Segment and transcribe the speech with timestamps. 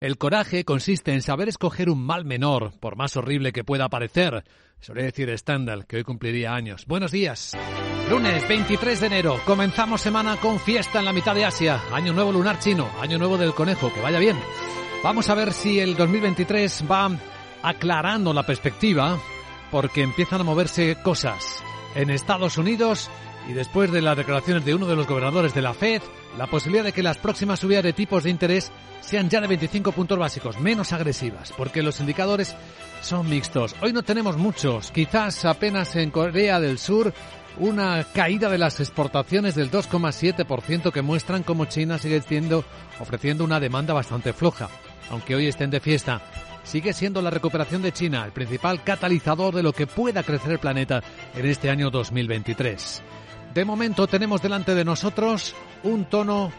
[0.00, 4.44] El coraje consiste en saber escoger un mal menor, por más horrible que pueda parecer.
[4.80, 6.86] Solía decir Stendhal, que hoy cumpliría años.
[6.86, 7.54] Buenos días.
[8.08, 11.82] Lunes 23 de enero, comenzamos semana con fiesta en la mitad de Asia.
[11.92, 14.38] Año nuevo lunar chino, año nuevo del conejo, que vaya bien.
[15.04, 17.10] Vamos a ver si el 2023 va
[17.62, 19.18] aclarando la perspectiva,
[19.70, 21.62] porque empiezan a moverse cosas.
[21.94, 23.10] En Estados Unidos
[23.50, 26.00] y después de las declaraciones de uno de los gobernadores de la Fed,
[26.38, 29.90] la posibilidad de que las próximas subidas de tipos de interés sean ya de 25
[29.90, 32.54] puntos básicos, menos agresivas, porque los indicadores
[33.02, 33.74] son mixtos.
[33.82, 37.12] Hoy no tenemos muchos, quizás apenas en Corea del Sur
[37.58, 42.64] una caída de las exportaciones del 2,7% que muestran cómo China sigue siendo,
[43.00, 44.68] ofreciendo una demanda bastante floja,
[45.10, 46.22] aunque hoy estén de fiesta.
[46.62, 50.58] Sigue siendo la recuperación de China el principal catalizador de lo que pueda crecer el
[50.60, 51.02] planeta
[51.34, 53.02] en este año 2023.
[53.54, 56.52] De momento tenemos delante de nosotros un tono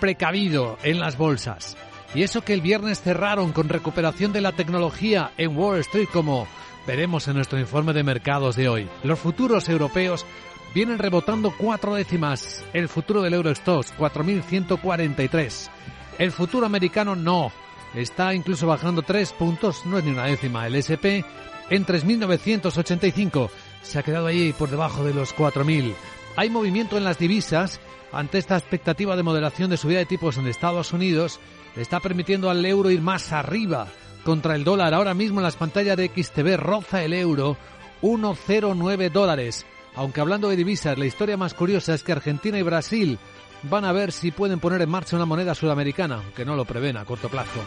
[0.00, 1.76] precavido en las bolsas.
[2.14, 6.46] Y eso que el viernes cerraron con recuperación de la tecnología en Wall Street como
[6.86, 8.88] veremos en nuestro informe de mercados de hoy.
[9.02, 10.24] Los futuros europeos
[10.74, 12.64] vienen rebotando cuatro décimas.
[12.72, 15.68] El futuro del Eurostox 4.143.
[16.18, 17.52] El futuro americano no.
[17.94, 20.66] Está incluso bajando tres puntos, no es ni una décima.
[20.66, 21.20] El SP
[21.68, 23.50] en 3.985
[23.82, 25.94] se ha quedado ahí por debajo de los 4.000.
[26.34, 27.80] Hay movimiento en las divisas
[28.10, 31.40] ante esta expectativa de moderación de subida de tipos en Estados Unidos.
[31.76, 33.86] está permitiendo al euro ir más arriba
[34.24, 34.94] contra el dólar.
[34.94, 37.56] Ahora mismo en las pantallas de XTV roza el euro
[38.00, 39.66] 1,09 dólares.
[39.94, 43.18] Aunque hablando de divisas, la historia más curiosa es que Argentina y Brasil
[43.64, 46.96] van a ver si pueden poner en marcha una moneda sudamericana, aunque no lo prevén
[46.96, 47.60] a corto plazo.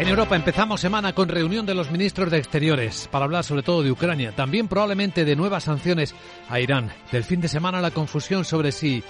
[0.00, 3.82] En Europa empezamos semana con reunión de los ministros de Exteriores para hablar sobre todo
[3.82, 6.14] de Ucrania, también probablemente de nuevas sanciones
[6.48, 6.90] a Irán.
[7.12, 9.04] Del fin de semana la confusión sobre si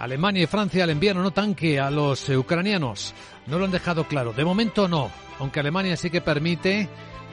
[0.00, 3.14] Alemania y Francia le envían o no tanque a los ucranianos.
[3.46, 4.32] No lo han dejado claro.
[4.32, 6.88] De momento no, aunque Alemania sí que permite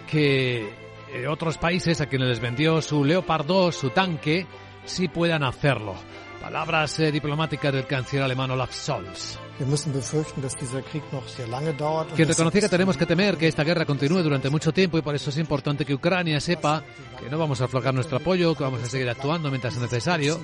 [0.05, 0.71] que
[1.11, 4.45] eh, otros países a quienes les vendió su Leopard 2, su tanque,
[4.85, 5.95] sí puedan hacerlo.
[6.41, 9.37] Palabras eh, diplomáticas del canciller alemán Olaf Scholz.
[12.15, 15.13] Que reconoce que tenemos que temer que esta guerra continúe durante mucho tiempo y por
[15.13, 16.81] eso es importante que Ucrania sepa
[17.19, 20.39] que no vamos a aflojar nuestro apoyo, que vamos a seguir actuando mientras es necesario,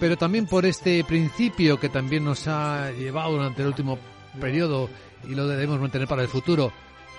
[0.00, 3.98] pero también por este principio que también nos ha llevado durante el último
[4.40, 4.88] periodo
[5.28, 6.72] y lo debemos mantener para el futuro.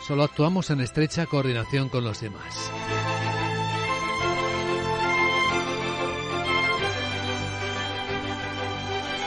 [0.08, 2.72] Solo actuamos en estrecha coordinación con los demás.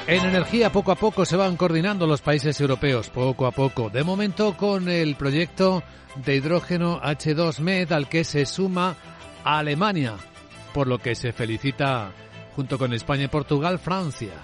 [0.08, 3.90] En energía poco a poco se van coordinando los países europeos, poco a poco.
[3.90, 5.82] De momento con el proyecto
[6.24, 8.94] de hidrógeno H2Med al que se suma
[9.42, 10.14] Alemania,
[10.72, 12.12] por lo que se felicita
[12.54, 14.34] junto con España y Portugal Francia.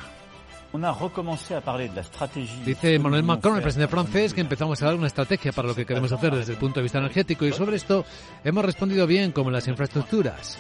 [2.65, 5.85] Dice Emmanuel Macron, el presidente francés, que empezamos a dar una estrategia para lo que
[5.85, 8.05] queremos hacer desde el punto de vista energético y sobre esto
[8.43, 10.59] hemos respondido bien como en las infraestructuras.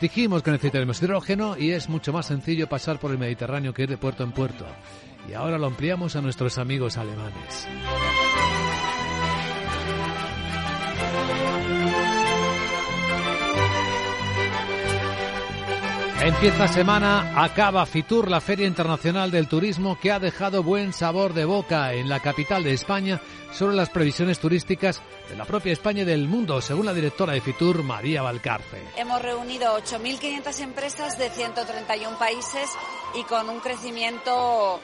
[0.00, 3.90] Dijimos que necesitaremos hidrógeno y es mucho más sencillo pasar por el Mediterráneo que ir
[3.90, 4.64] de puerto en puerto.
[5.28, 7.68] Y ahora lo ampliamos a nuestros amigos alemanes.
[16.24, 21.44] Empieza semana, acaba Fitur, la Feria Internacional del Turismo, que ha dejado buen sabor de
[21.44, 26.04] boca en la capital de España sobre las previsiones turísticas de la propia España y
[26.04, 28.80] del mundo, según la directora de Fitur, María Valcarce.
[28.96, 32.70] Hemos reunido 8.500 empresas de 131 países
[33.16, 34.78] y con un crecimiento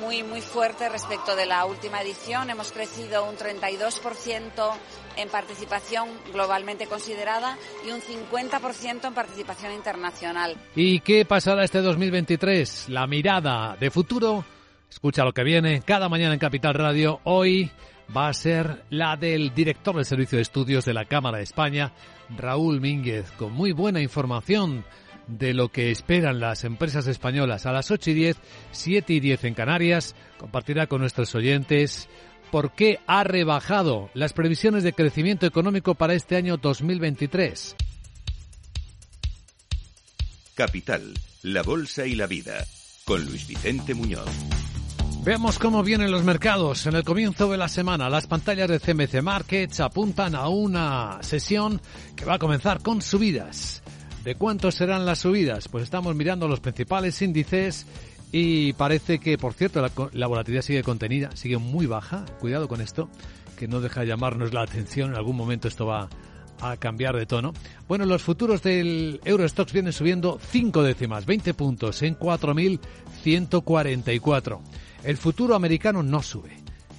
[0.00, 2.48] muy, muy fuerte respecto de la última edición.
[2.48, 4.72] Hemos crecido un 32%
[5.16, 7.56] en participación globalmente considerada
[7.86, 10.56] y un 50% en participación internacional.
[10.74, 12.88] ¿Y qué pasará este 2023?
[12.88, 14.44] La mirada de futuro.
[14.88, 17.20] Escucha lo que viene cada mañana en Capital Radio.
[17.24, 17.70] Hoy
[18.14, 21.92] va a ser la del director del Servicio de Estudios de la Cámara de España,
[22.36, 24.84] Raúl Mínguez, con muy buena información
[25.26, 28.36] de lo que esperan las empresas españolas a las 8 y 10,
[28.70, 30.14] 7 y 10 en Canarias.
[30.38, 32.08] Compartirá con nuestros oyentes
[32.50, 37.76] por qué ha rebajado las previsiones de crecimiento económico para este año 2023.
[40.54, 41.12] Capital,
[41.42, 42.64] la Bolsa y la Vida,
[43.04, 44.30] con Luis Vicente Muñoz.
[45.26, 46.86] Veamos cómo vienen los mercados.
[46.86, 51.80] En el comienzo de la semana, las pantallas de CMC Markets apuntan a una sesión
[52.14, 53.82] que va a comenzar con subidas.
[54.22, 55.66] ¿De cuánto serán las subidas?
[55.68, 57.86] Pues estamos mirando los principales índices
[58.38, 59.80] y parece que, por cierto,
[60.12, 62.26] la, volatilidad sigue contenida, sigue muy baja.
[62.38, 63.08] Cuidado con esto,
[63.56, 65.12] que no deja de llamarnos la atención.
[65.12, 66.10] En algún momento esto va
[66.60, 67.54] a cambiar de tono.
[67.88, 74.60] Bueno, los futuros del Eurostox vienen subiendo 5 décimas, 20 puntos en 4.144.
[75.02, 76.58] El futuro americano no sube.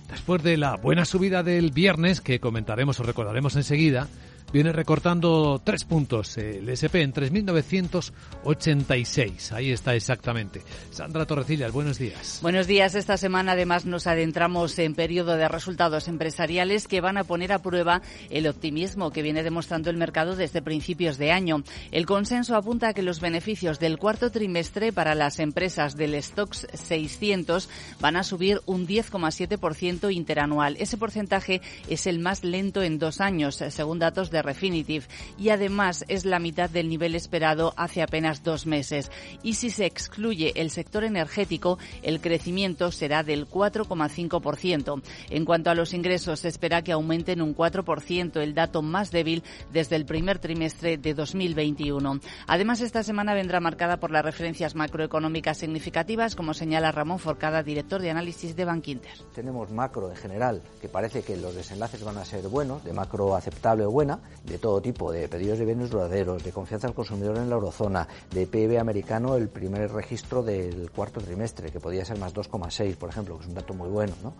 [0.09, 4.07] Después de la buena subida del viernes, que comentaremos o recordaremos enseguida,
[4.51, 9.51] viene recortando tres puntos el SP en 3.986.
[9.51, 10.61] Ahí está exactamente.
[10.91, 12.37] Sandra Torrecillas, buenos días.
[12.41, 12.93] Buenos días.
[12.95, 17.59] Esta semana además nos adentramos en periodo de resultados empresariales que van a poner a
[17.59, 21.63] prueba el optimismo que viene demostrando el mercado desde principios de año.
[21.91, 26.67] El consenso apunta a que los beneficios del cuarto trimestre para las empresas del Stocks
[26.73, 27.69] 600
[27.99, 30.77] van a subir un 10,7% interanual.
[30.79, 35.07] Ese porcentaje es el más lento en dos años, según datos de Refinitiv
[35.37, 39.11] y además es la mitad del nivel esperado hace apenas dos meses.
[39.43, 45.01] Y si se excluye el sector energético, el crecimiento será del 4,5%.
[45.29, 49.43] En cuanto a los ingresos, se espera que aumenten un 4%, el dato más débil
[49.71, 52.19] desde el primer trimestre de 2021.
[52.47, 58.01] Además, esta semana vendrá marcada por las referencias macroeconómicas significativas, como señala Ramón Forcada, director
[58.01, 59.11] de análisis de Bankinter.
[59.33, 63.35] Tenemos macro en general, que parece que los desenlaces van a ser buenos, de macro
[63.35, 67.37] aceptable o buena, de todo tipo, de pedidos de bienes duraderos, de confianza al consumidor
[67.37, 72.17] en la eurozona, de PIB americano, el primer registro del cuarto trimestre, que podía ser
[72.17, 74.33] más 2,6, por ejemplo, que es un dato muy bueno, ¿no?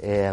[0.00, 0.32] Eh,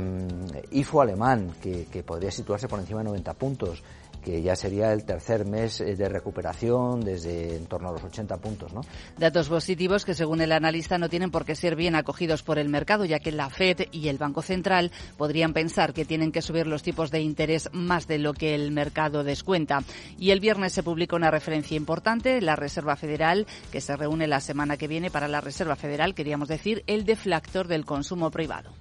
[0.72, 3.84] IFO alemán, que, que podría situarse por encima de 90 puntos,
[4.26, 8.38] que ya sería el tercer mes eh, de recuperación desde en torno a los 80
[8.38, 8.74] puntos.
[8.74, 8.82] ¿no?
[9.20, 12.68] Datos positivos que, según el analista, no tienen por qué ser bien acogidos por el
[12.68, 16.66] mercado, ya que la Fed y el Banco Central podrían pensar que tienen que subir
[16.66, 19.84] los tipos de interés más de lo que el mercado descuenta.
[20.18, 24.40] Y el viernes se publica una referencia importante, la Reserva Federal, que se reúne la
[24.40, 28.72] semana que viene para la Reserva Federal, queríamos decir, el deflactor del consumo privado.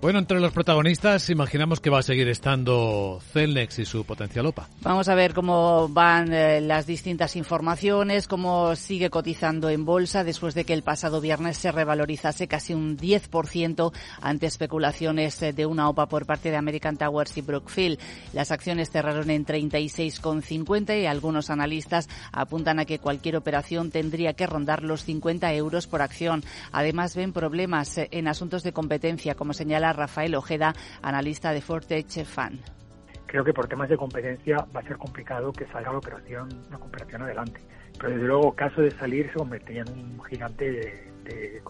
[0.00, 4.68] Bueno, entre los protagonistas imaginamos que va a seguir estando Celnex y su potencial OPA.
[4.80, 10.54] Vamos a ver cómo van eh, las distintas informaciones, cómo sigue cotizando en bolsa después
[10.54, 15.88] de que el pasado viernes se revalorizase casi un 10% ante especulaciones eh, de una
[15.88, 17.98] OPA por parte de American Towers y Brookfield.
[18.32, 24.46] Las acciones cerraron en 36,50 y algunos analistas apuntan a que cualquier operación tendría que
[24.46, 26.44] rondar los 50 euros por acción.
[26.70, 32.24] Además ven problemas eh, en asuntos de competencia, como señala Rafael Ojeda, analista de Fortech
[32.24, 32.58] Fan.
[33.26, 36.78] Creo que por temas de competencia va a ser complicado que salga la operación, la
[36.78, 37.60] operación adelante.
[37.98, 41.62] Pero desde luego, caso de salir, se convertiría en un gigante de,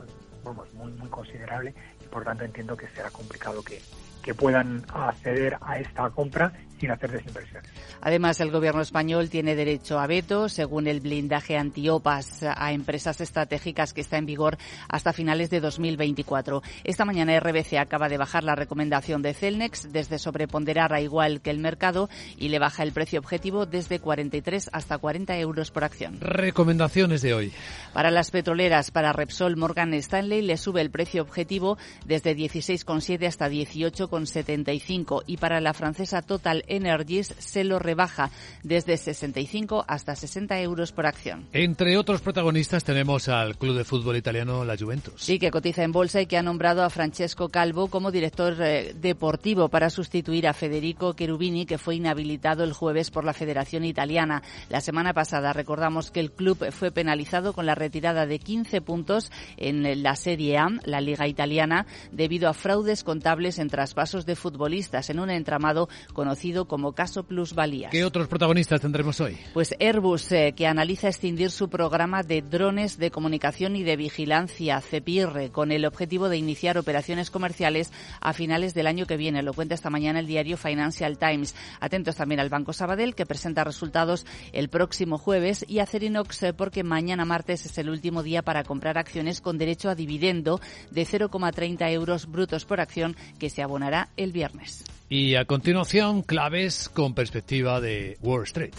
[0.44, 3.80] vamos, muy, muy considerable y por tanto entiendo que será complicado que,
[4.22, 7.70] que puedan acceder a esta compra sin hacer desinversiones.
[8.00, 13.92] Además, el gobierno español tiene derecho a veto, según el blindaje antiopas a empresas estratégicas
[13.92, 14.58] que está en vigor
[14.88, 16.62] hasta finales de 2024.
[16.84, 21.50] Esta mañana RBC acaba de bajar la recomendación de Celnex desde sobreponderar a igual que
[21.50, 26.20] el mercado y le baja el precio objetivo desde 43 hasta 40 euros por acción.
[26.20, 27.52] Recomendaciones de hoy.
[27.92, 33.48] Para las petroleras, para Repsol Morgan Stanley le sube el precio objetivo desde 16,7 hasta
[33.48, 38.30] 18,75 y para la francesa Total Energies se lo rebaja
[38.62, 41.46] desde 65 hasta 60 euros por acción.
[41.52, 45.14] Entre otros protagonistas tenemos al club de fútbol italiano La Juventus.
[45.16, 48.94] Sí, que cotiza en bolsa y que ha nombrado a Francesco Calvo como director eh,
[48.94, 54.42] deportivo para sustituir a Federico Cherubini, que fue inhabilitado el jueves por la Federación Italiana.
[54.68, 59.30] La semana pasada recordamos que el club fue penalizado con la retirada de 15 puntos
[59.56, 65.10] en la Serie A, la Liga Italiana, debido a fraudes contables en traspasos de futbolistas
[65.10, 67.90] en un entramado conocido como caso plusvalías.
[67.90, 69.36] ¿Qué otros protagonistas tendremos hoy?
[69.52, 74.80] Pues Airbus, eh, que analiza extindir su programa de drones de comunicación y de vigilancia,
[74.80, 79.42] CEPIR, con el objetivo de iniciar operaciones comerciales a finales del año que viene.
[79.42, 81.54] Lo cuenta esta mañana el diario Financial Times.
[81.80, 86.52] Atentos también al Banco Sabadell, que presenta resultados el próximo jueves, y a Cerinox, eh,
[86.52, 90.60] porque mañana martes es el último día para comprar acciones con derecho a dividendo
[90.90, 94.84] de 0,30 euros brutos por acción, que se abonará el viernes.
[95.08, 98.74] Y a continuación, claves con perspectiva de Wall Street.